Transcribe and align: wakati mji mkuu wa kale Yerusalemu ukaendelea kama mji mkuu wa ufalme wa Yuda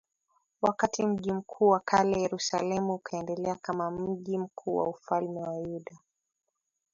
wakati 0.61 1.05
mji 1.05 1.31
mkuu 1.33 1.67
wa 1.67 1.79
kale 1.79 2.21
Yerusalemu 2.21 2.93
ukaendelea 2.93 3.55
kama 3.55 3.91
mji 3.91 4.37
mkuu 4.37 4.75
wa 4.75 4.89
ufalme 4.89 5.39
wa 5.41 5.55
Yuda 5.57 5.97